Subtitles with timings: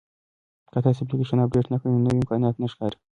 [0.71, 2.97] که تاسي اپلیکیشن اپډیټ نه کړئ نو نوي امکانات نه ښکاري.